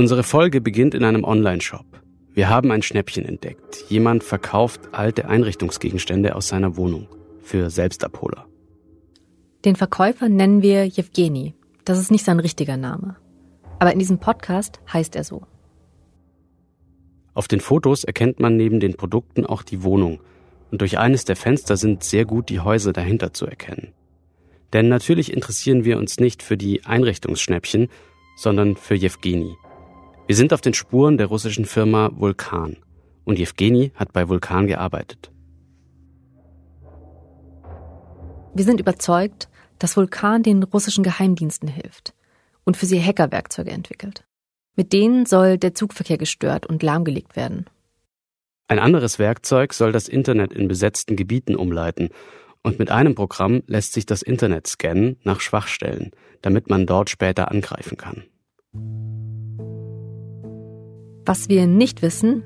[0.00, 1.84] Unsere Folge beginnt in einem Online-Shop.
[2.32, 3.84] Wir haben ein Schnäppchen entdeckt.
[3.90, 7.06] Jemand verkauft alte Einrichtungsgegenstände aus seiner Wohnung
[7.42, 8.46] für Selbstabholer.
[9.66, 11.52] Den Verkäufer nennen wir Jewgeni.
[11.84, 13.16] Das ist nicht sein richtiger Name.
[13.78, 15.42] Aber in diesem Podcast heißt er so.
[17.34, 20.20] Auf den Fotos erkennt man neben den Produkten auch die Wohnung.
[20.70, 23.92] Und durch eines der Fenster sind sehr gut die Häuser dahinter zu erkennen.
[24.72, 27.88] Denn natürlich interessieren wir uns nicht für die Einrichtungsschnäppchen,
[28.34, 29.58] sondern für Jewgeni.
[30.30, 32.76] Wir sind auf den Spuren der russischen Firma Vulkan.
[33.24, 35.32] Und Jewgeni hat bei Vulkan gearbeitet.
[38.54, 39.48] Wir sind überzeugt,
[39.80, 42.14] dass Vulkan den russischen Geheimdiensten hilft
[42.62, 44.22] und für sie Hackerwerkzeuge entwickelt.
[44.76, 47.66] Mit denen soll der Zugverkehr gestört und lahmgelegt werden.
[48.68, 52.10] Ein anderes Werkzeug soll das Internet in besetzten Gebieten umleiten
[52.62, 57.50] und mit einem Programm lässt sich das Internet scannen nach Schwachstellen, damit man dort später
[57.50, 58.22] angreifen kann.
[61.30, 62.42] Was wir nicht wissen,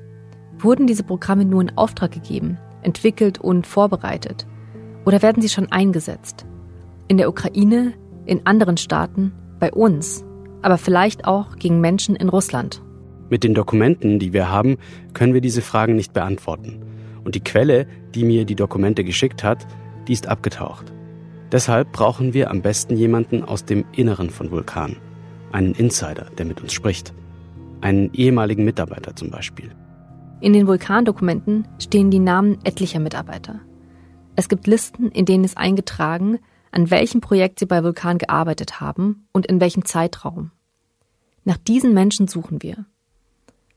[0.59, 4.45] wurden diese Programme nur in Auftrag gegeben, entwickelt und vorbereitet?
[5.05, 6.45] Oder werden sie schon eingesetzt?
[7.07, 7.93] In der Ukraine,
[8.27, 10.23] in anderen Staaten, bei uns,
[10.61, 12.83] aber vielleicht auch gegen Menschen in Russland.
[13.27, 14.77] Mit den Dokumenten, die wir haben,
[15.13, 16.79] können wir diese Fragen nicht beantworten.
[17.23, 19.65] Und die Quelle, die mir die Dokumente geschickt hat,
[20.07, 20.93] die ist abgetaucht.
[21.51, 24.97] Deshalb brauchen wir am besten jemanden aus dem Inneren von Vulkan.
[25.51, 27.15] Einen Insider, der mit uns spricht.
[27.85, 29.69] Einen ehemaligen Mitarbeiter zum Beispiel.
[30.41, 33.59] In den Vulkandokumenten stehen die Namen etlicher Mitarbeiter.
[34.35, 36.39] Es gibt Listen, in denen ist eingetragen,
[36.71, 40.49] an welchem Projekt sie bei Vulkan gearbeitet haben und in welchem Zeitraum.
[41.43, 42.85] Nach diesen Menschen suchen wir.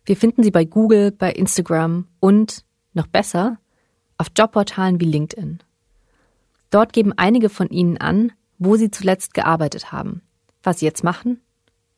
[0.07, 2.65] Wir finden sie bei Google, bei Instagram und,
[2.95, 3.59] noch besser,
[4.17, 5.59] auf Jobportalen wie LinkedIn.
[6.71, 10.23] Dort geben einige von ihnen an, wo sie zuletzt gearbeitet haben,
[10.63, 11.43] was sie jetzt machen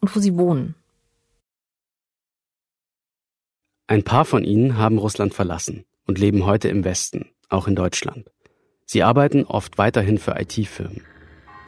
[0.00, 0.74] und wo sie wohnen.
[3.90, 8.30] Ein paar von ihnen haben Russland verlassen und leben heute im Westen, auch in Deutschland.
[8.86, 11.02] Sie arbeiten oft weiterhin für IT-Firmen.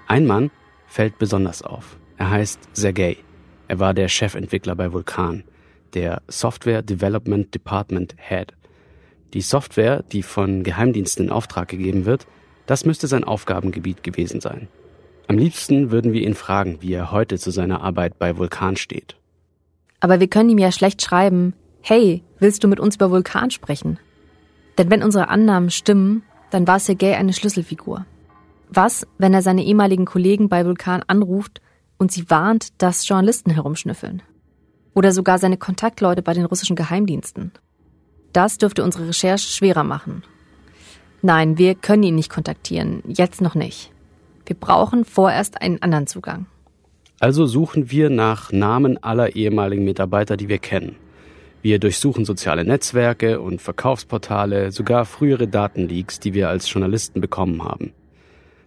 [0.06, 0.52] Ein Mann
[0.86, 1.98] fällt besonders auf.
[2.18, 3.16] Er heißt Sergei.
[3.66, 5.42] Er war der Chefentwickler bei Vulkan,
[5.94, 8.52] der Software Development Department Head.
[9.34, 12.28] Die Software, die von Geheimdiensten in Auftrag gegeben wird,
[12.66, 14.68] das müsste sein Aufgabengebiet gewesen sein.
[15.26, 19.16] Am liebsten würden wir ihn fragen, wie er heute zu seiner Arbeit bei Vulkan steht.
[19.98, 23.98] Aber wir können ihm ja schlecht schreiben, hey, willst du mit uns über Vulkan sprechen?
[24.78, 28.06] Denn wenn unsere Annahmen stimmen, dann war Sergei eine Schlüsselfigur.
[28.70, 31.60] Was, wenn er seine ehemaligen Kollegen bei Vulkan anruft
[31.98, 34.22] und sie warnt, dass Journalisten herumschnüffeln?
[34.94, 37.52] Oder sogar seine Kontaktleute bei den russischen Geheimdiensten?
[38.32, 40.22] Das dürfte unsere Recherche schwerer machen.
[41.20, 43.02] Nein, wir können ihn nicht kontaktieren.
[43.06, 43.92] Jetzt noch nicht.
[44.46, 46.46] Wir brauchen vorerst einen anderen Zugang.
[47.20, 50.96] Also suchen wir nach Namen aller ehemaligen Mitarbeiter, die wir kennen.
[51.62, 57.92] Wir durchsuchen soziale Netzwerke und Verkaufsportale, sogar frühere Datenleaks, die wir als Journalisten bekommen haben.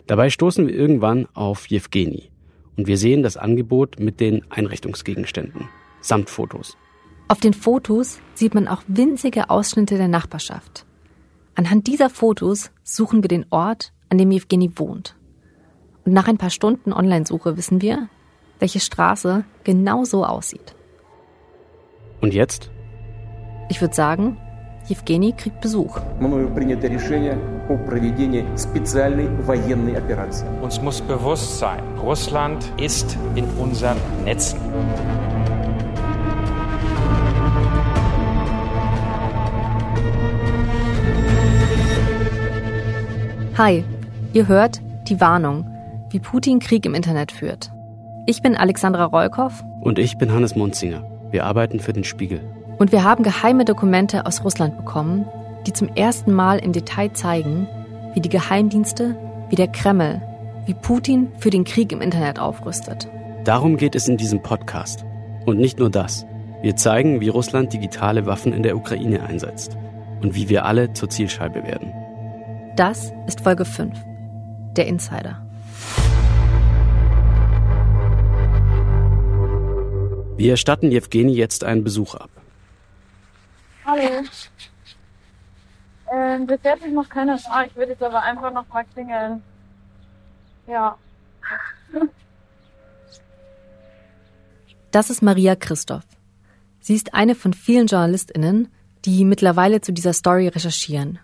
[0.07, 2.29] Dabei stoßen wir irgendwann auf Jewgeni
[2.77, 5.67] und wir sehen das Angebot mit den Einrichtungsgegenständen,
[5.99, 6.77] samt Fotos.
[7.27, 10.85] Auf den Fotos sieht man auch winzige Ausschnitte der Nachbarschaft.
[11.55, 15.17] Anhand dieser Fotos suchen wir den Ort, an dem Evgeny wohnt.
[16.05, 18.07] Und nach ein paar Stunden Online-Suche wissen wir,
[18.59, 20.75] welche Straße genau so aussieht.
[22.21, 22.69] Und jetzt?
[23.67, 24.37] Ich würde sagen,
[24.89, 25.99] Evgeny kriegt Besuch.
[30.61, 34.59] Uns muss bewusst sein, Russland ist in unseren Netzen.
[43.57, 43.83] Hi,
[44.33, 45.65] ihr hört die Warnung,
[46.11, 47.71] wie Putin Krieg im Internet führt.
[48.27, 49.63] Ich bin Alexandra Rolkow.
[49.81, 51.03] Und ich bin Hannes Munzinger.
[51.31, 52.41] Wir arbeiten für den Spiegel.
[52.77, 55.25] Und wir haben geheime Dokumente aus Russland bekommen,
[55.65, 57.67] die zum ersten Mal im Detail zeigen,
[58.13, 59.15] wie die Geheimdienste,
[59.49, 60.21] wie der Kreml,
[60.65, 63.07] wie Putin für den Krieg im Internet aufrüstet.
[63.45, 65.05] Darum geht es in diesem Podcast.
[65.45, 66.25] Und nicht nur das.
[66.61, 69.77] Wir zeigen, wie Russland digitale Waffen in der Ukraine einsetzt
[70.21, 71.93] und wie wir alle zur Zielscheibe werden.
[72.75, 73.93] Das ist Folge 5.
[74.75, 75.45] Der Insider.
[80.37, 82.34] Wir erstatten Jewgeni jetzt einen Besuch ab.
[83.85, 84.23] Hallo.
[86.11, 87.63] Ähm, bis jetzt ist noch keiner da.
[87.65, 89.41] Ich würde jetzt aber einfach noch mal klingeln.
[90.67, 90.97] Ja.
[94.91, 96.05] Das ist Maria Christoph.
[96.79, 98.69] Sie ist eine von vielen JournalistInnen,
[99.03, 101.19] die mittlerweile zu dieser Story recherchieren.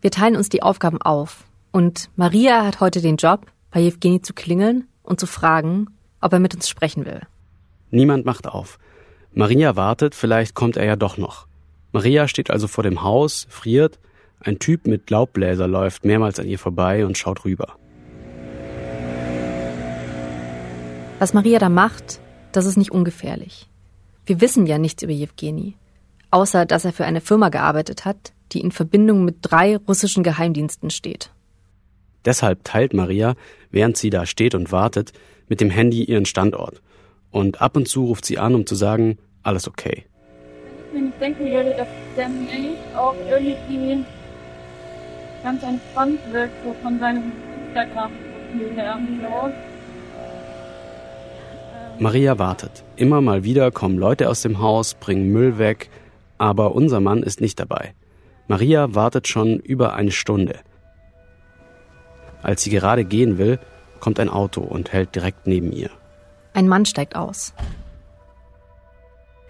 [0.00, 1.48] Wir teilen uns die Aufgaben auf.
[1.72, 5.88] Und Maria hat heute den Job, bei Evgeny zu klingeln und zu fragen,
[6.20, 7.22] ob er mit uns sprechen will.
[7.90, 8.78] Niemand macht auf.
[9.32, 11.48] Maria wartet, vielleicht kommt er ja doch noch.
[11.92, 13.98] Maria steht also vor dem Haus, friert,
[14.40, 17.76] ein Typ mit Laubbläser läuft mehrmals an ihr vorbei und schaut rüber.
[21.18, 22.20] Was Maria da macht,
[22.52, 23.68] das ist nicht ungefährlich.
[24.26, 25.74] Wir wissen ja nichts über Jewgeni,
[26.30, 30.90] außer dass er für eine Firma gearbeitet hat, die in Verbindung mit drei russischen Geheimdiensten
[30.90, 31.30] steht.
[32.24, 33.34] Deshalb teilt Maria,
[33.70, 35.12] während sie da steht und wartet,
[35.48, 36.82] mit dem Handy ihren Standort.
[37.30, 40.06] Und ab und zu ruft sie an, um zu sagen, alles okay.
[40.96, 44.02] Wenn ich denken würde, dass der Mensch auch irgendwie
[45.42, 47.32] ganz entspannt wirkt, so von seinem
[47.66, 48.98] Instagram-Profil her.
[51.98, 52.82] Maria wartet.
[52.96, 55.90] Immer mal wieder kommen Leute aus dem Haus, bringen Müll weg,
[56.38, 57.92] aber unser Mann ist nicht dabei.
[58.48, 60.60] Maria wartet schon über eine Stunde.
[62.42, 63.58] Als sie gerade gehen will,
[64.00, 65.90] kommt ein Auto und hält direkt neben ihr.
[66.54, 67.52] Ein Mann steigt aus.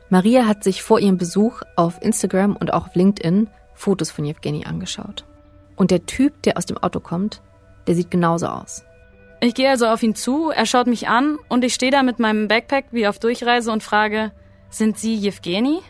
[0.09, 4.65] Maria hat sich vor ihrem Besuch auf Instagram und auch auf LinkedIn Fotos von Jewgeni
[4.65, 5.25] angeschaut.
[5.75, 7.43] Und der Typ, der aus dem Auto kommt,
[7.87, 8.85] der sieht genauso aus.
[9.41, 12.19] Ich gehe also auf ihn zu, er schaut mich an und ich stehe da mit
[12.19, 14.33] meinem Backpack wie auf Durchreise und frage,
[14.71, 15.81] sind Sie Jewgeni?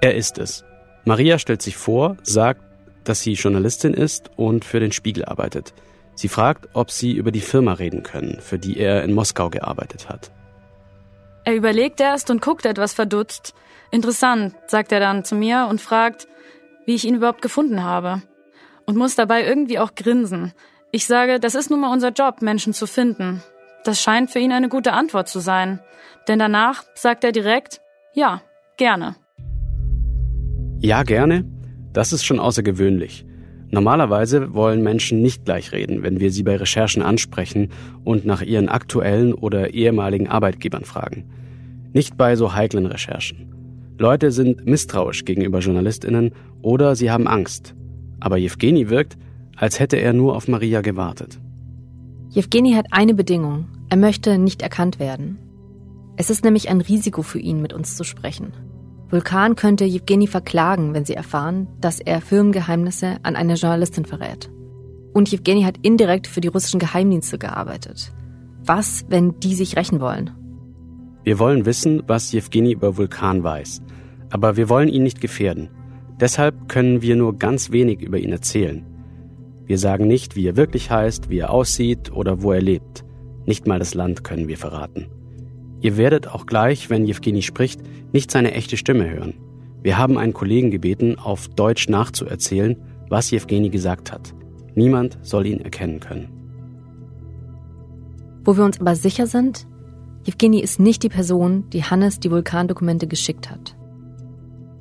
[0.00, 0.64] Er ist es.
[1.04, 2.62] Maria stellt sich vor, sagt,
[3.04, 5.74] dass sie Journalistin ist und für den Spiegel arbeitet.
[6.14, 10.08] Sie fragt, ob sie über die Firma reden können, für die er in Moskau gearbeitet
[10.08, 10.30] hat.
[11.44, 13.54] Er überlegt erst und guckt etwas verdutzt.
[13.90, 16.26] Interessant, sagt er dann zu mir und fragt,
[16.86, 18.22] wie ich ihn überhaupt gefunden habe.
[18.86, 20.52] Und muss dabei irgendwie auch grinsen.
[20.90, 23.42] Ich sage, das ist nun mal unser Job, Menschen zu finden.
[23.84, 25.80] Das scheint für ihn eine gute Antwort zu sein.
[26.28, 27.80] Denn danach sagt er direkt,
[28.14, 28.42] ja,
[28.76, 29.16] gerne.
[30.80, 31.44] Ja, gerne?
[31.92, 33.26] Das ist schon außergewöhnlich.
[33.70, 37.70] Normalerweise wollen Menschen nicht gleich reden, wenn wir sie bei Recherchen ansprechen
[38.04, 41.24] und nach ihren aktuellen oder ehemaligen Arbeitgebern fragen.
[41.92, 43.54] Nicht bei so heiklen Recherchen.
[43.98, 46.32] Leute sind misstrauisch gegenüber Journalistinnen
[46.62, 47.74] oder sie haben Angst.
[48.20, 49.16] Aber Jewgeni wirkt,
[49.56, 51.38] als hätte er nur auf Maria gewartet.
[52.30, 53.66] Jewgeni hat eine Bedingung.
[53.88, 55.38] Er möchte nicht erkannt werden.
[56.16, 58.52] Es ist nämlich ein Risiko für ihn, mit uns zu sprechen.
[59.14, 64.50] Vulkan könnte Jewgeni verklagen, wenn sie erfahren, dass er Firmengeheimnisse an eine Journalistin verrät.
[65.12, 68.12] Und Jewgeni hat indirekt für die russischen Geheimdienste gearbeitet.
[68.64, 70.32] Was, wenn die sich rächen wollen?
[71.22, 73.82] Wir wollen wissen, was Jewgeni über Vulkan weiß.
[74.30, 75.70] Aber wir wollen ihn nicht gefährden.
[76.18, 78.84] Deshalb können wir nur ganz wenig über ihn erzählen.
[79.64, 83.04] Wir sagen nicht, wie er wirklich heißt, wie er aussieht oder wo er lebt.
[83.46, 85.06] Nicht mal das Land können wir verraten.
[85.84, 87.78] Ihr werdet auch gleich, wenn Jewgeni spricht,
[88.10, 89.34] nicht seine echte Stimme hören.
[89.82, 92.78] Wir haben einen Kollegen gebeten, auf Deutsch nachzuerzählen,
[93.10, 94.32] was Jewgeni gesagt hat.
[94.74, 96.30] Niemand soll ihn erkennen können.
[98.46, 99.66] Wo wir uns aber sicher sind,
[100.24, 103.76] Jewgeni ist nicht die Person, die Hannes die Vulkandokumente geschickt hat.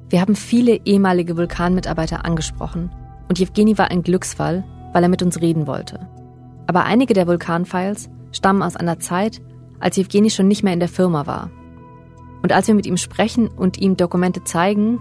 [0.08, 2.92] Wir haben viele ehemalige Vulkanmitarbeiter angesprochen
[3.28, 4.64] und Jewgeni war ein Glücksfall,
[4.94, 6.08] weil er mit uns reden wollte.
[6.66, 9.42] Aber einige der Vulkanfiles stammen aus einer Zeit,
[9.84, 11.52] als Jewgeni schon nicht mehr in der Firma war.
[12.42, 15.00] Und als wir mit ihm sprechen und ihm Dokumente zeigen,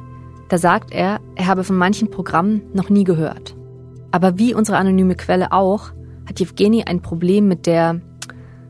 [0.49, 3.57] da sagt er, er habe von manchen Programmen noch nie gehört.
[4.11, 5.93] Aber wie unsere anonyme Quelle auch,
[6.27, 8.01] hat Jewgeni ein Problem mit der,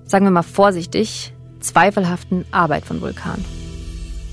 [0.05, 3.45] sagen wir mal vorsichtig, zweifelhaften Arbeit von Vulkan.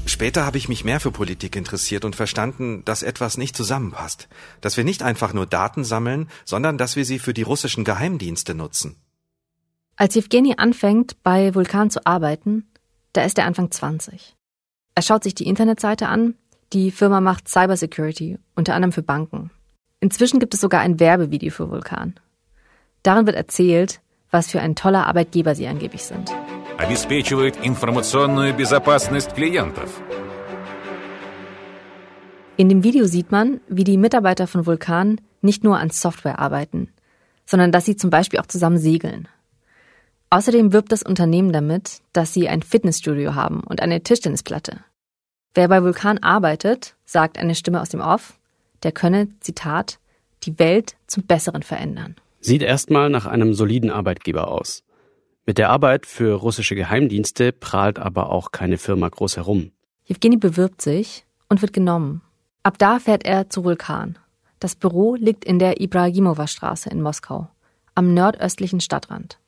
[0.06, 4.28] Später habe ich mich mehr für Politik interessiert und verstanden, dass etwas nicht zusammenpasst.
[4.60, 8.56] Dass wir nicht einfach nur Daten sammeln, sondern dass wir sie für die russischen Geheimdienste
[8.56, 8.96] nutzen.
[9.99, 12.67] Als Jewgeni anfängt, bei Vulkan zu arbeiten,
[13.13, 14.35] da ist er Anfang 20.
[14.95, 16.35] Er schaut sich die Internetseite an.
[16.73, 19.51] Die Firma macht Cybersecurity, unter anderem für Banken.
[20.01, 22.15] Inzwischen gibt es sogar ein Werbevideo für Vulkan.
[23.03, 26.33] Darin wird erzählt, was für ein toller Arbeitgeber sie angeblich sind.
[26.79, 30.03] обеспечивает информационную безопасность клиентов.
[32.57, 36.89] In dem Video sieht man, wie die Mitarbeiter von Vulkan nicht nur an Software arbeiten,
[37.47, 39.29] sondern dass sie zum Beispiel auch zusammen segeln.
[40.32, 44.84] Außerdem wirbt das Unternehmen damit, dass sie ein Fitnessstudio haben und eine Tischtennisplatte.
[45.56, 48.40] Wer bei Vulkan arbeitet, sagt eine Stimme aus dem Off,
[48.84, 50.00] der könne, Zitat,
[50.44, 52.16] die Welt zum Besseren verändern.
[52.42, 54.84] Sieht erstmal nach einem soliden Arbeitgeber aus.
[55.46, 59.72] Mit der Arbeit für russische Geheimdienste prahlt aber auch keine Firma groß herum.
[60.06, 62.22] Jewgeni bewirbt sich und wird genommen.
[62.62, 64.20] Ab da fährt er zu Vulkan.
[64.60, 67.48] Das Büro liegt in der Ibrahimova Straße in Moskau,
[67.96, 69.40] am nordöstlichen Stadtrand.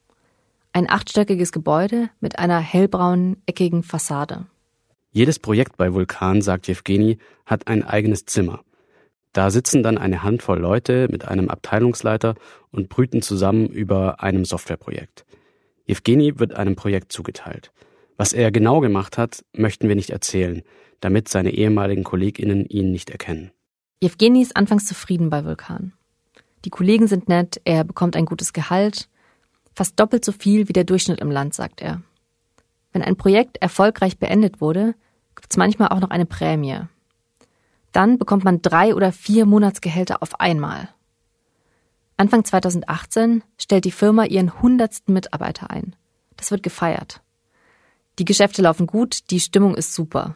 [0.73, 4.45] Ein achtstöckiges Gebäude mit einer hellbraunen, eckigen Fassade.
[5.11, 8.63] Jedes Projekt bei Vulkan, sagt Jewgeni, hat ein eigenes Zimmer.
[9.33, 12.35] Da sitzen dann eine Handvoll Leute mit einem Abteilungsleiter
[12.71, 15.25] und brüten zusammen über einem Softwareprojekt.
[15.85, 17.71] Jewgeni wird einem Projekt zugeteilt.
[18.15, 20.61] Was er genau gemacht hat, möchten wir nicht erzählen,
[21.01, 23.51] damit seine ehemaligen KollegInnen ihn nicht erkennen.
[23.99, 25.93] Evgeny ist anfangs zufrieden bei Vulkan.
[26.63, 29.09] Die Kollegen sind nett, er bekommt ein gutes Gehalt,
[29.81, 32.03] fast doppelt so viel wie der Durchschnitt im Land, sagt er.
[32.93, 34.93] Wenn ein Projekt erfolgreich beendet wurde,
[35.33, 36.81] gibt's manchmal auch noch eine Prämie.
[37.91, 40.89] Dann bekommt man drei oder vier Monatsgehälter auf einmal.
[42.15, 45.95] Anfang 2018 stellt die Firma ihren hundertsten Mitarbeiter ein.
[46.37, 47.23] Das wird gefeiert.
[48.19, 50.35] Die Geschäfte laufen gut, die Stimmung ist super.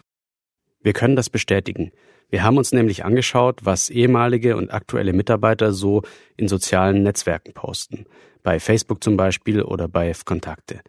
[0.82, 1.92] Wir können das bestätigen.
[2.30, 6.02] Wir haben uns nämlich angeschaut, was ehemalige und aktuelle Mitarbeiter so
[6.38, 8.06] in sozialen Netzwerken posten.
[8.44, 10.82] Bei Facebook zum Beispiel oder bei Kontakte.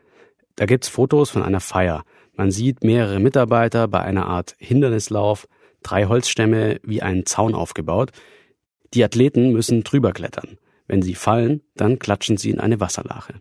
[0.57, 2.05] Da gibt's Fotos von einer Feier.
[2.35, 5.47] Man sieht mehrere Mitarbeiter bei einer Art Hindernislauf,
[5.83, 8.11] drei Holzstämme wie einen Zaun aufgebaut.
[8.95, 10.59] Die Athleten müssen drüber klettern.
[10.87, 13.41] Wenn sie fallen, dann klatschen sie in eine Wasserlache.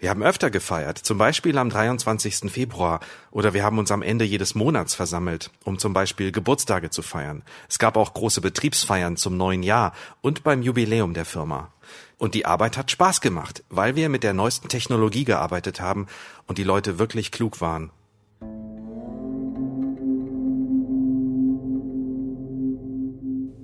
[0.00, 2.50] Wir haben öfter gefeiert, zum Beispiel am 23.
[2.50, 7.02] Februar oder wir haben uns am Ende jedes Monats versammelt, um zum Beispiel Geburtstage zu
[7.02, 7.42] feiern.
[7.68, 9.92] Es gab auch große Betriebsfeiern zum neuen Jahr
[10.22, 11.70] und beim Jubiläum der Firma.
[12.16, 16.06] Und die Arbeit hat Spaß gemacht, weil wir mit der neuesten Technologie gearbeitet haben
[16.46, 17.90] und die Leute wirklich klug waren.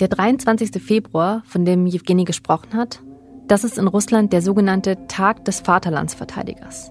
[0.00, 0.82] Der 23.
[0.82, 3.00] Februar, von dem Jewgeni gesprochen hat,
[3.48, 6.90] das ist in Russland der sogenannte Tag des Vaterlandsverteidigers.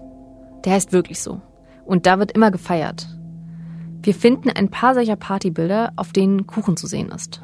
[0.64, 1.40] Der heißt wirklich so.
[1.84, 3.06] Und da wird immer gefeiert.
[4.02, 7.42] Wir finden ein paar solcher Partybilder, auf denen Kuchen zu sehen ist.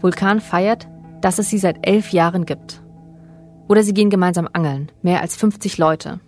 [0.00, 0.88] Vulkan feiert,
[1.20, 2.82] dass es sie seit elf Jahren gibt.
[3.68, 6.20] Oder sie gehen gemeinsam angeln, mehr als 50 Leute.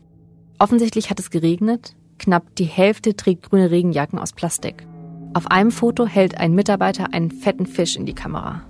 [0.58, 4.86] Offensichtlich hat es geregnet, knapp die Hälfte trägt grüne Regenjacken aus Plastik.
[5.34, 8.62] Auf einem Foto hält ein Mitarbeiter einen fetten Fisch in die Kamera.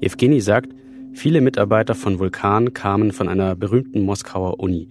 [0.00, 0.74] Evgeny sagt,
[1.14, 4.88] Viele Mitarbeiter von Vulkan kamen von einer berühmten Moskauer Uni,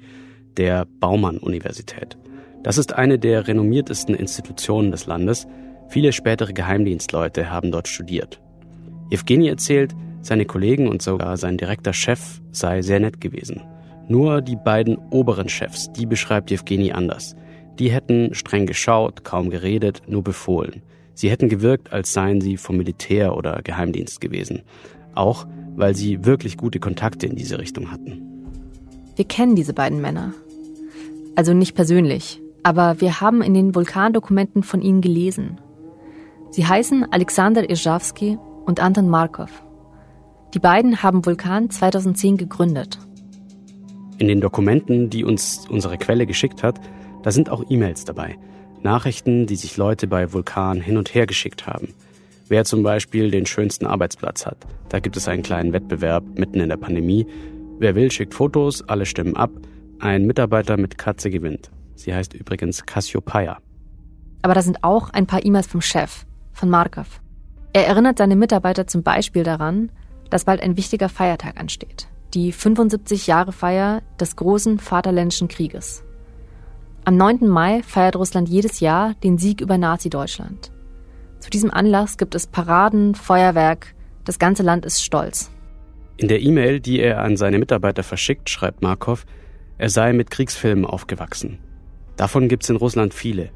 [0.55, 2.17] der Baumann-Universität.
[2.63, 5.47] Das ist eine der renommiertesten Institutionen des Landes.
[5.89, 8.39] Viele spätere Geheimdienstleute haben dort studiert.
[9.09, 13.61] Evgeny erzählt, seine Kollegen und sogar sein direkter Chef sei sehr nett gewesen.
[14.07, 17.35] Nur die beiden oberen Chefs, die beschreibt Evgeny anders.
[17.79, 20.83] Die hätten streng geschaut, kaum geredet, nur befohlen.
[21.13, 24.61] Sie hätten gewirkt, als seien sie vom Militär oder Geheimdienst gewesen.
[25.15, 28.21] Auch weil sie wirklich gute Kontakte in diese Richtung hatten.
[29.15, 30.33] Wir kennen diese beiden Männer.
[31.35, 35.59] Also nicht persönlich, aber wir haben in den Vulkandokumenten von ihnen gelesen.
[36.51, 39.63] Sie heißen Alexander Irzhavsky und Anton Markov.
[40.53, 42.99] Die beiden haben Vulkan 2010 gegründet.
[44.17, 46.79] In den Dokumenten, die uns unsere Quelle geschickt hat,
[47.23, 48.37] da sind auch E-Mails dabei.
[48.83, 51.93] Nachrichten, die sich Leute bei Vulkan hin und her geschickt haben
[52.51, 54.57] wer zum Beispiel den schönsten Arbeitsplatz hat.
[54.89, 57.25] Da gibt es einen kleinen Wettbewerb mitten in der Pandemie.
[57.79, 59.51] Wer will, schickt Fotos, alle stimmen ab.
[59.99, 61.71] Ein Mitarbeiter mit Katze gewinnt.
[61.95, 63.59] Sie heißt übrigens Cassiopeia.
[64.41, 67.21] Aber da sind auch ein paar E-Mails vom Chef, von Markov.
[67.71, 69.89] Er erinnert seine Mitarbeiter zum Beispiel daran,
[70.29, 72.09] dass bald ein wichtiger Feiertag ansteht.
[72.33, 76.03] Die 75 Jahre Feier des großen Vaterländischen Krieges.
[77.05, 77.47] Am 9.
[77.47, 80.71] Mai feiert Russland jedes Jahr den Sieg über Nazi-Deutschland.
[81.41, 83.95] Zu diesem Anlass gibt es Paraden, Feuerwerk,
[84.25, 85.51] das ganze Land ist stolz.
[86.17, 89.25] In der E-Mail, die er an seine Mitarbeiter verschickt, schreibt Markov,
[89.79, 91.57] er sei mit Kriegsfilmen aufgewachsen.
[92.15, 93.49] Davon gibt's in Russland viele.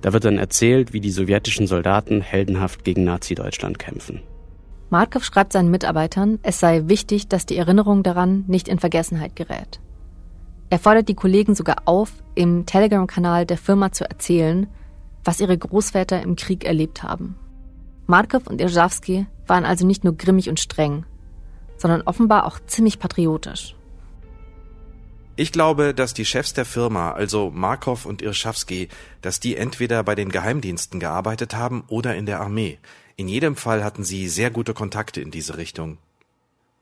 [0.00, 4.22] Da wird dann erzählt, wie die sowjetischen Soldaten heldenhaft gegen Nazi-Deutschland kämpfen.
[4.88, 9.80] Markov schreibt seinen Mitarbeitern, es sei wichtig, dass die Erinnerung daran nicht in Vergessenheit gerät.
[10.70, 14.68] Er fordert die Kollegen sogar auf, im Telegram-Kanal der Firma zu erzählen,
[15.26, 17.36] was ihre Großväter im Krieg erlebt haben.
[18.06, 21.04] Markov und Irzhavsky waren also nicht nur grimmig und streng,
[21.76, 23.74] sondern offenbar auch ziemlich patriotisch.
[25.38, 28.88] Ich glaube, dass die Chefs der Firma, also Markov und Irschawski,
[29.20, 32.78] dass die entweder bei den Geheimdiensten gearbeitet haben oder in der Armee.
[33.16, 35.98] In jedem Fall hatten sie sehr gute Kontakte in diese Richtung.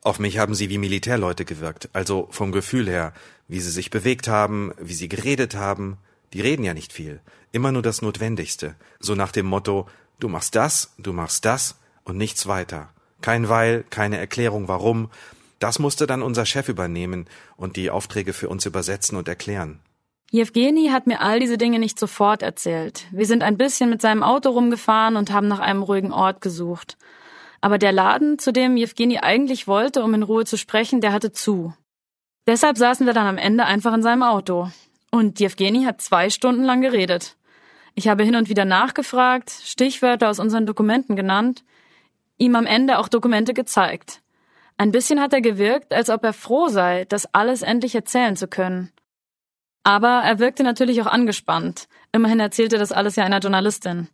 [0.02, 3.12] Auf mich haben sie wie Militärleute gewirkt, also vom Gefühl her,
[3.48, 5.98] wie sie sich bewegt haben, wie sie geredet haben.
[6.34, 7.20] Die reden ja nicht viel,
[7.52, 9.86] immer nur das Notwendigste, so nach dem Motto
[10.20, 12.90] Du machst das, du machst das und nichts weiter.
[13.20, 15.10] Kein Weil, keine Erklärung warum.
[15.58, 17.26] Das musste dann unser Chef übernehmen
[17.56, 19.80] und die Aufträge für uns übersetzen und erklären.
[20.30, 23.06] Jewgeni hat mir all diese Dinge nicht sofort erzählt.
[23.12, 26.96] Wir sind ein bisschen mit seinem Auto rumgefahren und haben nach einem ruhigen Ort gesucht.
[27.60, 31.32] Aber der Laden, zu dem Jewgeni eigentlich wollte, um in Ruhe zu sprechen, der hatte
[31.32, 31.72] zu.
[32.46, 34.70] Deshalb saßen wir dann am Ende einfach in seinem Auto.
[35.14, 37.36] Und Jewgeni hat zwei Stunden lang geredet.
[37.94, 41.62] Ich habe hin und wieder nachgefragt, Stichwörter aus unseren Dokumenten genannt,
[42.36, 44.22] ihm am Ende auch Dokumente gezeigt.
[44.76, 48.48] Ein bisschen hat er gewirkt, als ob er froh sei, das alles endlich erzählen zu
[48.48, 48.90] können.
[49.84, 51.86] Aber er wirkte natürlich auch angespannt.
[52.10, 54.08] Immerhin erzählte das alles ja einer Journalistin.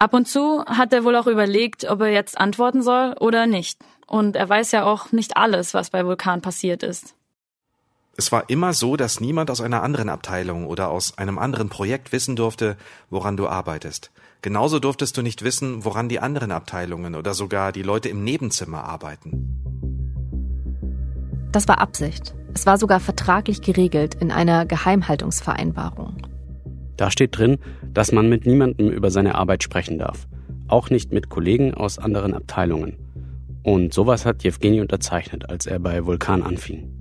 [0.00, 3.78] Ab und zu hat er wohl auch überlegt, ob er jetzt antworten soll oder nicht.
[4.08, 7.14] Und er weiß ja auch nicht alles, was bei Vulkan passiert ist.
[8.16, 12.12] Es war immer so, dass niemand aus einer anderen Abteilung oder aus einem anderen Projekt
[12.12, 12.76] wissen durfte,
[13.10, 14.12] woran du arbeitest.
[14.40, 18.84] Genauso durftest du nicht wissen, woran die anderen Abteilungen oder sogar die Leute im Nebenzimmer
[18.84, 19.60] arbeiten.
[21.50, 22.34] Das war Absicht.
[22.52, 26.28] Es war sogar vertraglich geregelt in einer Geheimhaltungsvereinbarung.
[26.96, 30.28] Da steht drin, dass man mit niemandem über seine Arbeit sprechen darf.
[30.68, 32.96] Auch nicht mit Kollegen aus anderen Abteilungen.
[33.64, 36.93] Und sowas hat Jewgeni unterzeichnet, als er bei Vulkan anfing.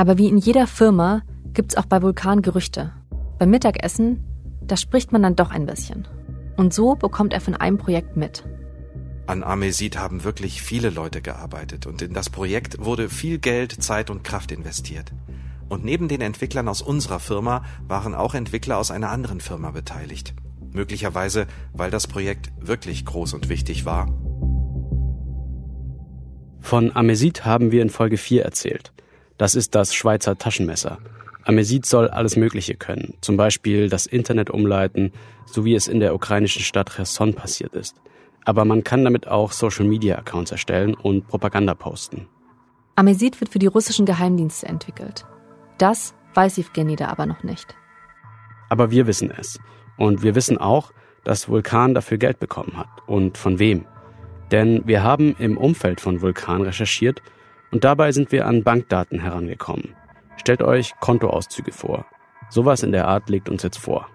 [0.00, 1.20] Aber wie in jeder Firma
[1.52, 2.90] gibt's auch bei Vulkan Gerüchte.
[3.38, 4.24] Beim Mittagessen,
[4.62, 6.08] da spricht man dann doch ein bisschen.
[6.56, 8.42] Und so bekommt er von einem Projekt mit.
[9.26, 14.08] An Amesit haben wirklich viele Leute gearbeitet und in das Projekt wurde viel Geld, Zeit
[14.08, 15.12] und Kraft investiert.
[15.68, 20.32] Und neben den Entwicklern aus unserer Firma waren auch Entwickler aus einer anderen Firma beteiligt.
[20.72, 24.06] Möglicherweise, weil das Projekt wirklich groß und wichtig war.
[26.58, 28.94] Von Amesit haben wir in Folge 4 erzählt.
[29.40, 30.98] Das ist das Schweizer Taschenmesser.
[31.44, 35.12] Amesit soll alles Mögliche können, zum Beispiel das Internet umleiten,
[35.46, 37.96] so wie es in der ukrainischen Stadt Cherson passiert ist.
[38.44, 42.28] Aber man kann damit auch Social-Media-Accounts erstellen und Propaganda posten.
[42.96, 45.24] Amesit wird für die russischen Geheimdienste entwickelt.
[45.78, 47.74] Das weiß Evgeny da aber noch nicht.
[48.68, 49.58] Aber wir wissen es.
[49.96, 50.92] Und wir wissen auch,
[51.24, 52.90] dass Vulkan dafür Geld bekommen hat.
[53.06, 53.86] Und von wem.
[54.50, 57.22] Denn wir haben im Umfeld von Vulkan recherchiert
[57.70, 59.94] und dabei sind wir an Bankdaten herangekommen.
[60.36, 62.06] Stellt euch Kontoauszüge vor.
[62.48, 64.08] Sowas in der Art legt uns jetzt vor.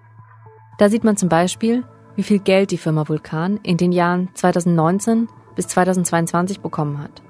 [0.78, 1.84] Da sieht man zum Beispiel,
[2.16, 7.22] wie viel Geld die Firma Vulkan in den Jahren 2019 bis 2022 bekommen hat.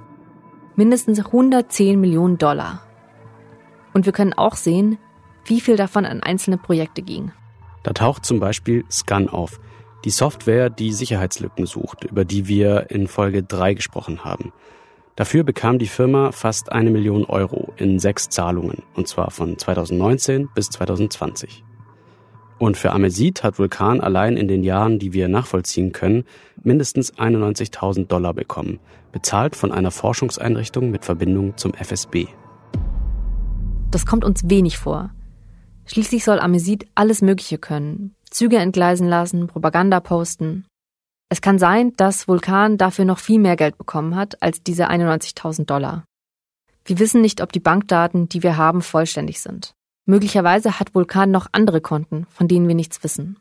[0.75, 2.83] Mindestens 110 Millionen Dollar.
[3.95, 4.99] Und wir können auch sehen,
[5.45, 7.33] wie viel davon an einzelne Projekte ging.
[7.83, 9.61] Da taucht zum Beispiel Scan auf,
[10.05, 14.53] die Software, die Sicherheitslücken sucht, über die wir in Folge 3 gesprochen haben.
[15.17, 20.49] Dafür bekam die Firma fast eine Million Euro in sechs Zahlungen, und zwar von 2019
[20.55, 21.65] bis 2020.
[22.59, 26.25] Und für Amesit hat Vulkan allein in den Jahren, die wir nachvollziehen können,
[26.63, 28.79] mindestens 91.000 Dollar bekommen,
[29.11, 32.27] bezahlt von einer Forschungseinrichtung mit Verbindung zum FSB.
[33.91, 35.11] Das kommt uns wenig vor.
[35.87, 38.15] Schließlich soll Amesit alles Mögliche können.
[38.31, 40.67] Züge entgleisen lassen, Propaganda posten.
[41.29, 45.65] Es kann sein, dass Vulkan dafür noch viel mehr Geld bekommen hat als diese 91.000
[45.65, 46.05] Dollar.
[46.85, 49.75] Wir wissen nicht, ob die Bankdaten, die wir haben, vollständig sind.
[50.05, 53.39] Möglicherweise hat Vulkan noch andere Konten, von denen wir nichts wissen.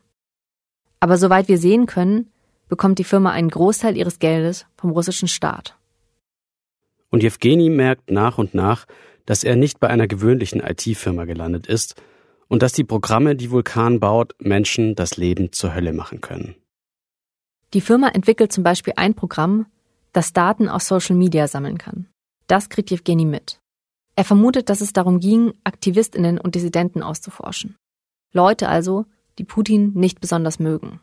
[0.98, 2.32] Aber soweit wir sehen können,
[2.68, 5.76] bekommt die Firma einen Großteil ihres Geldes vom russischen Staat.
[7.10, 8.86] Und Jewgeni merkt nach und nach,
[9.26, 11.94] dass er nicht bei einer gewöhnlichen IT-Firma gelandet ist
[12.48, 16.56] und dass die Programme, die Vulkan baut, Menschen das Leben zur Hölle machen können.
[17.74, 19.66] Die Firma entwickelt zum Beispiel ein Programm,
[20.12, 22.06] das Daten aus Social Media sammeln kann.
[22.46, 23.58] Das kriegt Jewgeni mit.
[24.14, 27.76] Er vermutet, dass es darum ging, Aktivistinnen und Dissidenten auszuforschen.
[28.32, 29.04] Leute also,
[29.38, 31.00] die Putin nicht besonders mögen.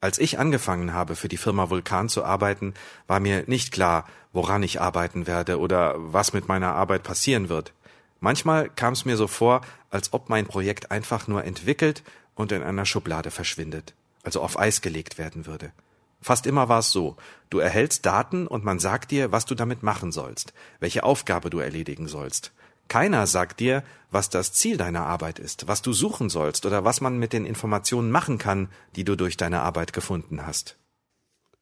[0.00, 2.74] Als ich angefangen habe, für die Firma Vulkan zu arbeiten,
[3.06, 7.72] war mir nicht klar, woran ich arbeiten werde oder was mit meiner Arbeit passieren wird.
[8.20, 12.02] Manchmal kam es mir so vor, als ob mein Projekt einfach nur entwickelt
[12.34, 13.94] und in einer Schublade verschwindet,
[14.24, 15.72] also auf Eis gelegt werden würde.
[16.20, 17.16] Fast immer war es so.
[17.50, 21.58] Du erhältst Daten und man sagt dir, was du damit machen sollst, welche Aufgabe du
[21.58, 22.52] erledigen sollst.
[22.88, 27.00] Keiner sagt dir, was das Ziel deiner Arbeit ist, was du suchen sollst oder was
[27.00, 30.76] man mit den Informationen machen kann, die du durch deine Arbeit gefunden hast.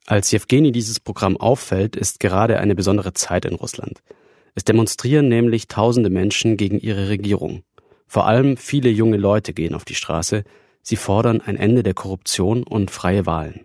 [0.07, 4.03] Als Jewgeni dieses Programm auffällt, ist gerade eine besondere Zeit in Russland.
[4.55, 7.63] Es demonstrieren nämlich tausende Menschen gegen ihre Regierung.
[8.07, 10.45] Vor allem viele junge Leute gehen auf die Straße.
[10.85, 13.65] Sie fordern ein Ende der Korruption und freie Wahlen.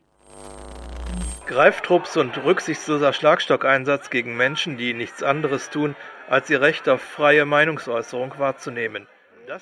[1.48, 5.96] Greiftrupps und rücksichtsloser Schlagstockeinsatz gegen Menschen, die nichts anderes tun,
[6.30, 9.08] als ihr Recht auf freie Meinungsäußerung wahrzunehmen.
[9.48, 9.62] Das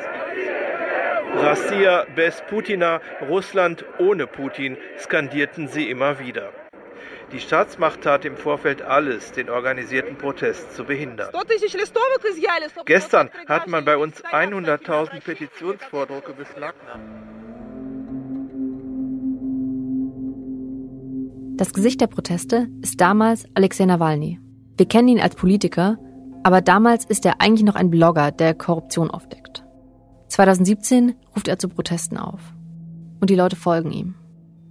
[1.36, 6.52] Rassia bez Putina, Russland ohne Putin, skandierten sie immer wieder.
[7.32, 11.32] Die Staatsmacht tat im Vorfeld alles, den organisierten Protest zu behindern.
[12.86, 17.45] Gestern hat man bei uns 100.000 Petitionsvordrucke beschlagnahmt.
[21.58, 24.42] Das Gesicht der Proteste ist damals Alexei Nawalny.
[24.76, 25.98] Wir kennen ihn als Politiker,
[26.44, 29.64] aber damals ist er eigentlich noch ein Blogger, der Korruption aufdeckt.
[30.28, 32.42] 2017 ruft er zu Protesten auf.
[33.22, 34.16] Und die Leute folgen ihm.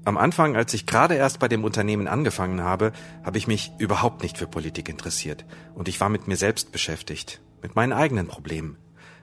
[0.05, 2.93] Am Anfang, als ich gerade erst bei dem Unternehmen angefangen habe,
[3.23, 5.47] habe ich mich überhaupt nicht für Politik interessiert.
[5.75, 8.77] Und ich war mit mir selbst beschäftigt, mit meinen eigenen Problemen.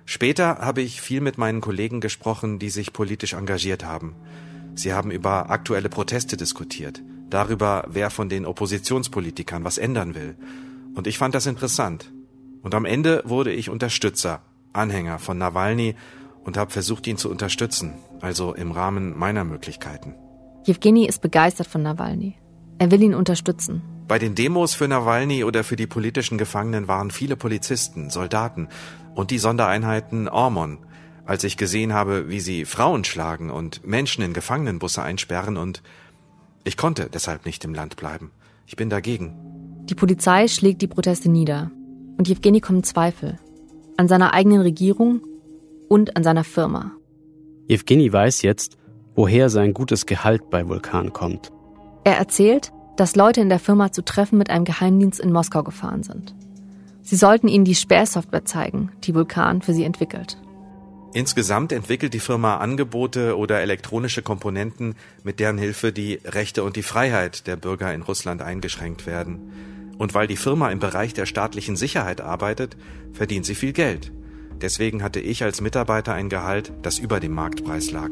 [0.05, 4.15] Später habe ich viel mit meinen Kollegen gesprochen, die sich politisch engagiert haben.
[4.73, 10.35] Sie haben über aktuelle Proteste diskutiert, darüber, wer von den Oppositionspolitikern was ändern will.
[10.93, 12.11] Und ich fand das interessant.
[12.61, 14.41] Und am Ende wurde ich Unterstützer,
[14.73, 15.95] Anhänger von Nawalny
[16.43, 20.15] und habe versucht, ihn zu unterstützen, also im Rahmen meiner Möglichkeiten.
[20.65, 22.35] Jewgeni ist begeistert von Nawalny.
[22.77, 23.81] Er will ihn unterstützen.
[24.07, 28.67] Bei den Demos für Nawalny oder für die politischen Gefangenen waren viele Polizisten, Soldaten
[29.15, 30.79] und die Sondereinheiten Ormon,
[31.25, 35.81] als ich gesehen habe, wie sie Frauen schlagen und Menschen in Gefangenenbusse einsperren und
[36.63, 38.31] ich konnte deshalb nicht im Land bleiben.
[38.65, 39.35] Ich bin dagegen.
[39.85, 41.71] Die Polizei schlägt die Proteste nieder
[42.17, 43.39] und Jewgeni kommt Zweifel
[43.97, 45.21] an seiner eigenen Regierung
[45.89, 46.91] und an seiner Firma.
[47.67, 48.77] Jewgeni weiß jetzt,
[49.15, 51.51] woher sein gutes Gehalt bei Vulkan kommt.
[52.03, 56.03] Er erzählt, dass Leute in der Firma zu Treffen mit einem Geheimdienst in Moskau gefahren
[56.03, 56.35] sind.
[57.01, 60.37] Sie sollten ihnen die Sperrsoftware zeigen, die Vulkan für sie entwickelt.
[61.13, 66.83] Insgesamt entwickelt die Firma Angebote oder elektronische Komponenten, mit deren Hilfe die Rechte und die
[66.83, 69.93] Freiheit der Bürger in Russland eingeschränkt werden.
[69.97, 72.77] Und weil die Firma im Bereich der staatlichen Sicherheit arbeitet,
[73.11, 74.13] verdient sie viel Geld.
[74.61, 78.11] Deswegen hatte ich als Mitarbeiter ein Gehalt, das über dem Marktpreis lag.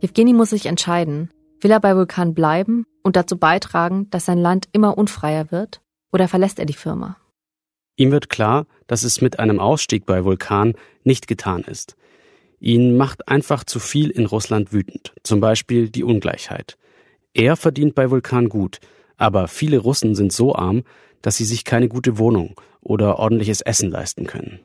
[0.00, 4.68] Jewgeni muss sich entscheiden, will er bei Vulkan bleiben und dazu beitragen, dass sein Land
[4.72, 7.16] immer unfreier wird, oder verlässt er die Firma?
[7.96, 10.74] Ihm wird klar, dass es mit einem Ausstieg bei Vulkan
[11.04, 11.94] nicht getan ist.
[12.58, 16.76] Ihn macht einfach zu viel in Russland wütend, zum Beispiel die Ungleichheit.
[17.32, 18.80] Er verdient bei Vulkan gut,
[19.16, 20.82] aber viele Russen sind so arm,
[21.22, 24.58] dass sie sich keine gute Wohnung oder ordentliches Essen leisten können.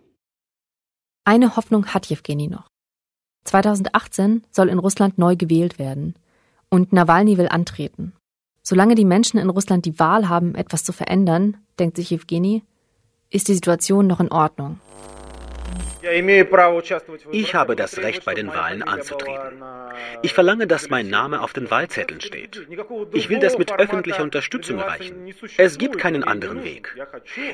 [1.24, 2.68] Eine Hoffnung hat Jewgeni noch.
[3.44, 6.16] 2018 soll in Russland neu gewählt werden
[6.70, 8.14] und Nawalny will antreten.
[8.64, 12.64] Solange die Menschen in Russland die Wahl haben, etwas zu verändern, denkt sich Jewgeni,
[13.30, 14.80] ist die Situation noch in Ordnung.
[17.32, 19.64] Ich habe das Recht, bei den Wahlen anzutreten.
[20.22, 22.68] Ich verlange, dass mein Name auf den Wahlzetteln steht.
[23.14, 25.34] Ich will das mit öffentlicher Unterstützung erreichen.
[25.58, 26.96] Es gibt keinen anderen Weg.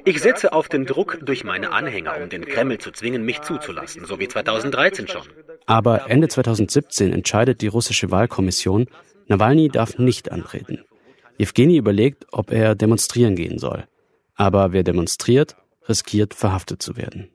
[0.04, 4.06] Ich setze auf den Druck durch meine Anhänger, um den Kreml zu zwingen, mich zuzulassen,
[4.06, 5.24] so wie 2013 schon.
[5.66, 8.88] Aber Ende 2017 entscheidet die russische Wahlkommission,
[9.28, 10.84] Nawalny darf nicht antreten.
[11.38, 13.86] Jewgeni überlegt, ob er demonstrieren gehen soll.
[14.42, 15.56] Aber wer demonstriert,
[15.88, 17.30] riskiert verhaftet zu werden.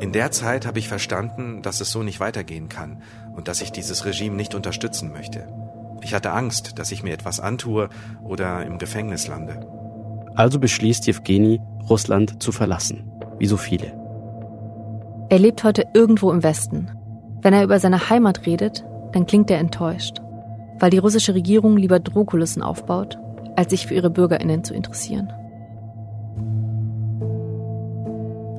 [0.00, 3.02] In der Zeit habe ich verstanden, dass es so nicht weitergehen kann
[3.36, 5.46] und dass ich dieses Regime nicht unterstützen möchte.
[6.00, 7.90] Ich hatte Angst, dass ich mir etwas antue
[8.24, 9.60] oder im Gefängnis lande.
[10.36, 13.92] Also beschließt Jewgeni, Russland zu verlassen, wie so viele.
[15.28, 16.90] Er lebt heute irgendwo im Westen.
[17.42, 20.16] Wenn er über seine Heimat redet, dann klingt er enttäuscht,
[20.78, 23.18] weil die russische Regierung lieber Drohkulissen aufbaut,
[23.54, 25.30] als sich für ihre Bürgerinnen zu interessieren.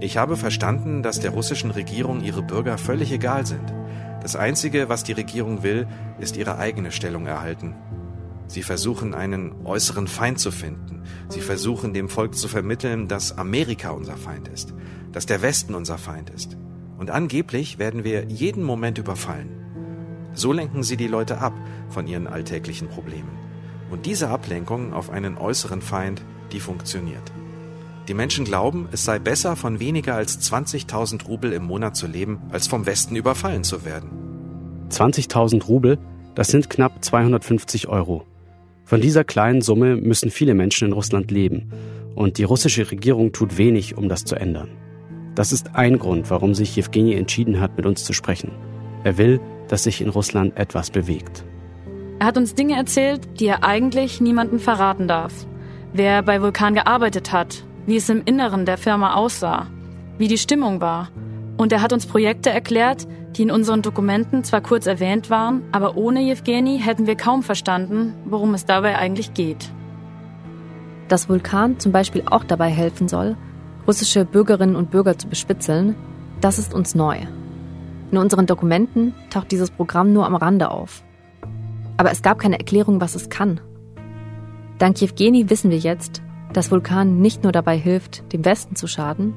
[0.04, 3.74] Ich habe verstanden, dass der russischen Regierung ihre Bürger völlig egal sind.
[4.22, 5.88] Das Einzige, was die Regierung will,
[6.20, 7.74] ist ihre eigene Stellung erhalten.
[8.48, 11.04] Sie versuchen einen äußeren Feind zu finden.
[11.30, 14.74] Sie versuchen dem Volk zu vermitteln, dass Amerika unser Feind ist,
[15.14, 16.58] dass der Westen unser Feind ist.
[16.98, 19.52] Und angeblich werden wir jeden Moment überfallen.
[20.34, 21.54] So lenken sie die Leute ab
[21.88, 23.32] von ihren alltäglichen Problemen.
[23.90, 27.32] Und diese Ablenkung auf einen äußeren Feind, die funktioniert.
[28.10, 32.42] Die Menschen glauben, es sei besser, von weniger als 20.000 Rubel im Monat zu leben,
[32.52, 34.10] als vom Westen überfallen zu werden.
[34.90, 35.98] 20.000 Rubel,
[36.36, 38.26] das sind knapp 250 Euro.
[38.84, 41.72] Von dieser kleinen Summe müssen viele Menschen in Russland leben.
[42.16, 44.70] Und die russische Regierung tut wenig, um das zu ändern.
[45.34, 48.52] Das ist ein Grund, warum sich Jewgeni entschieden hat, mit uns zu sprechen.
[49.04, 49.40] Er will,
[49.70, 51.46] dass sich in Russland etwas bewegt.
[52.20, 55.48] Er hat uns Dinge erzählt, die er eigentlich niemandem verraten darf.
[55.94, 59.68] Wer bei Vulkan gearbeitet hat, wie es im Inneren der Firma aussah,
[60.18, 61.10] wie die Stimmung war.
[61.58, 65.98] Und er hat uns Projekte erklärt, die in unseren Dokumenten zwar kurz erwähnt waren, aber
[65.98, 69.70] ohne Jewgeni hätten wir kaum verstanden, worum es dabei eigentlich geht.
[71.08, 73.36] Dass Vulkan zum Beispiel auch dabei helfen soll,
[73.88, 75.96] russische Bürgerinnen und Bürger zu bespitzeln,
[76.42, 77.18] das ist uns neu.
[78.12, 81.04] In unseren Dokumenten taucht dieses Programm nur am Rande auf.
[81.98, 83.60] Aber es gab keine Erklärung, was es kann.
[84.78, 86.22] Dank Jewgeni wissen wir jetzt,
[86.54, 89.34] dass Vulkan nicht nur dabei hilft, dem Westen zu schaden,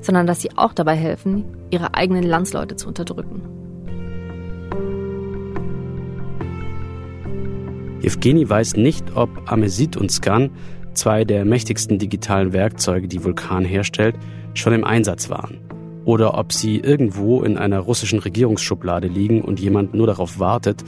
[0.00, 3.42] sondern dass sie auch dabei helfen, ihre eigenen Landsleute zu unterdrücken.
[8.02, 10.50] Evgeny weiß nicht, ob Amesit und Scan,
[10.94, 14.16] zwei der mächtigsten digitalen Werkzeuge, die Vulkan herstellt,
[14.54, 15.58] schon im Einsatz waren.
[16.06, 20.82] Oder ob sie irgendwo in einer russischen Regierungsschublade liegen und jemand nur darauf wartet,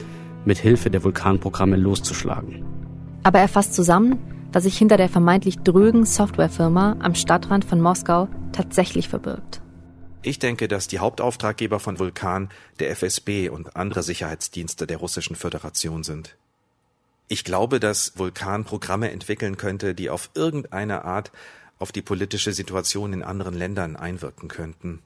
[0.46, 2.64] mit Hilfe der Vulkanprogramme loszuschlagen.
[3.22, 4.18] Aber er fasst zusammen,
[4.52, 9.60] was sich hinter der vermeintlich drögen Softwarefirma am Stadtrand von Moskau tatsächlich verbirgt.
[10.22, 16.04] Ich denke, dass die Hauptauftraggeber von Vulkan der FSB und andere Sicherheitsdienste der Russischen Föderation
[16.04, 16.36] sind.
[17.26, 21.32] Ich glaube, dass Vulkan Programme entwickeln könnte, die auf irgendeine Art
[21.78, 25.00] auf die politische Situation in anderen Ländern einwirken könnten.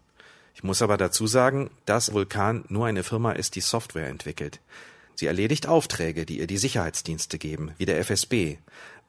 [0.54, 4.60] Ich muss aber dazu sagen, dass Vulkan nur eine Firma ist, die Software entwickelt.
[5.14, 8.58] Sie erledigt Aufträge, die ihr die Sicherheitsdienste geben, wie der FSB.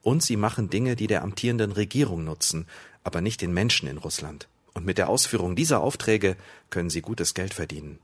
[0.01, 2.65] Und sie machen Dinge, die der amtierenden Regierung nutzen,
[3.03, 4.47] aber nicht den Menschen in Russland.
[4.73, 6.35] Und mit der Ausführung dieser Aufträge
[6.69, 7.99] können sie gutes Geld verdienen.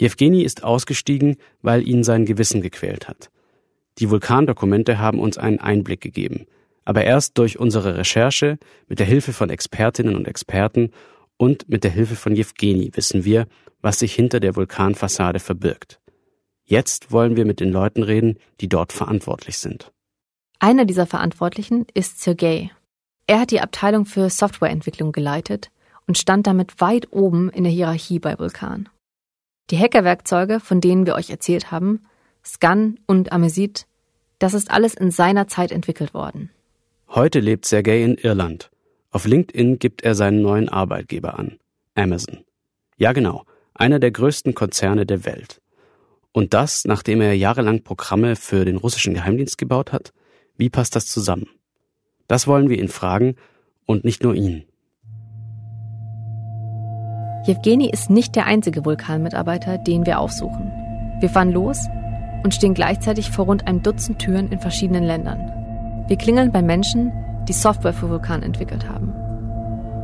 [0.00, 3.30] Jewgeni ist ausgestiegen, weil ihn sein Gewissen gequält hat.
[3.98, 6.46] Die Vulkandokumente haben uns einen Einblick gegeben,
[6.84, 10.90] aber erst durch unsere Recherche mit der Hilfe von Expertinnen und Experten
[11.36, 13.46] und mit der Hilfe von Jewgeni wissen wir,
[13.82, 16.00] was sich hinter der Vulkanfassade verbirgt.
[16.64, 19.92] Jetzt wollen wir mit den Leuten reden, die dort verantwortlich sind.
[20.62, 22.70] Einer dieser Verantwortlichen ist Sergei.
[23.26, 25.70] Er hat die Abteilung für Softwareentwicklung geleitet
[26.06, 28.90] und stand damit weit oben in der Hierarchie bei Vulkan.
[29.70, 32.04] Die Hackerwerkzeuge, von denen wir euch erzählt haben,
[32.44, 33.86] Scan und Amesit,
[34.38, 36.50] das ist alles in seiner Zeit entwickelt worden.
[37.08, 38.70] Heute lebt Sergey in Irland.
[39.10, 41.58] Auf LinkedIn gibt er seinen neuen Arbeitgeber an,
[41.94, 42.44] Amazon.
[42.98, 45.62] Ja genau, einer der größten Konzerne der Welt.
[46.32, 50.12] Und das, nachdem er jahrelang Programme für den russischen Geheimdienst gebaut hat?
[50.60, 51.46] Wie passt das zusammen?
[52.28, 53.36] Das wollen wir ihn fragen
[53.86, 54.64] und nicht nur ihn.
[57.46, 60.70] Jewgeni ist nicht der einzige Vulkanmitarbeiter, den wir aufsuchen.
[61.20, 61.86] Wir fahren los
[62.44, 66.04] und stehen gleichzeitig vor rund einem Dutzend Türen in verschiedenen Ländern.
[66.08, 67.10] Wir klingeln bei Menschen,
[67.48, 69.14] die Software für Vulkan entwickelt haben,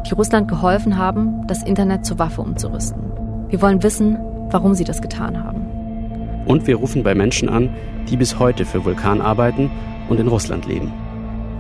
[0.09, 3.03] die Russland geholfen haben, das Internet zur Waffe umzurüsten.
[3.51, 4.17] Wir wollen wissen,
[4.49, 5.76] warum sie das getan haben.
[6.47, 7.69] Und wir rufen bei Menschen an,
[8.09, 9.71] die bis heute für Vulkan arbeiten
[10.09, 10.93] und in Russland leben.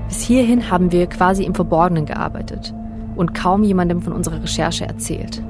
[0.08, 2.72] Bis hierhin haben wir quasi im Verborgenen gearbeitet
[3.16, 5.42] und kaum jemandem von unserer Recherche erzählt.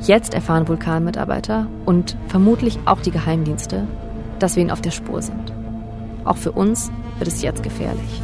[0.00, 3.86] Jetzt erfahren Vulkanmitarbeiter und vermutlich auch die Geheimdienste,
[4.40, 5.52] dass wir ihnen auf der Spur sind.
[6.24, 8.20] Auch für uns wird es jetzt gefährlich.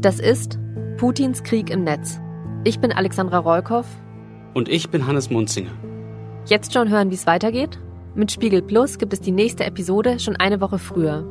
[0.00, 0.58] Das ist
[0.96, 2.18] Putins Krieg im Netz.
[2.64, 3.86] Ich bin Alexandra Rollkoff.
[4.54, 5.72] Und ich bin Hannes Munzinger.
[6.46, 7.78] Jetzt schon hören, wie es weitergeht?
[8.14, 11.26] Mit Spiegel Plus gibt es die nächste Episode schon eine Woche früher.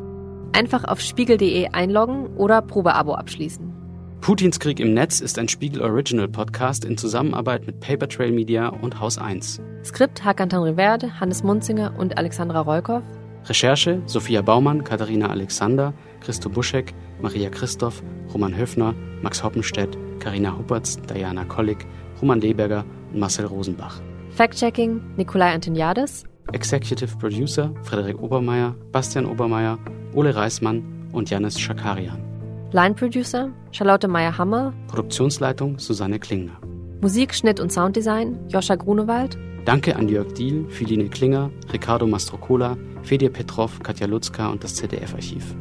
[0.53, 3.73] Einfach auf spiegel.de einloggen oder Probeabo abschließen.
[4.21, 8.99] Putins Krieg im Netz ist ein Spiegel Original Podcast in Zusammenarbeit mit Papertrail Media und
[8.99, 9.59] Haus 1.
[9.83, 13.03] Skript Hakan Tanriverde, Hannes Munzinger und Alexandra Rollkoff.
[13.45, 18.01] Recherche Sophia Baumann, Katharina Alexander, Christo Buschek, Maria Christoph,
[18.33, 21.85] Roman Höfner, Max Hoppenstedt, Karina Huppertz, Diana Kollig,
[22.21, 24.01] Roman Leberger und Marcel Rosenbach.
[24.31, 26.23] Fact-Checking Nikolai Antoniades.
[26.53, 29.77] Executive Producer Frederik Obermeier, Bastian Obermeier,
[30.13, 32.23] Ole Reismann und Janis Schakarian.
[32.71, 34.73] Line Producer Charlotte Meyer-Hammer.
[34.87, 36.59] Produktionsleitung Susanne Klingner.
[37.01, 39.37] Musik, Schnitt und Sounddesign Joscha Grunewald.
[39.65, 45.55] Danke an Jörg Diehl, Philine Klinger, Ricardo Mastrocola, Fedir Petrov, Katja Lutzka und das ZDF-Archiv.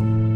[0.00, 0.29] thank you